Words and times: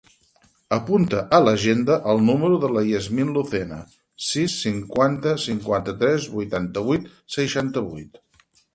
Apunta 0.77 1.19
a 1.37 1.39
l'agenda 1.47 1.97
el 2.13 2.23
número 2.29 2.57
de 2.63 2.71
la 2.77 2.83
Yasmine 2.89 3.37
Lucena: 3.37 3.79
sis, 4.31 4.57
cinquanta, 4.65 5.37
cinquanta-tres, 5.47 6.29
vuitanta-vuit, 6.41 7.11
seixanta-vuit. 7.41 8.25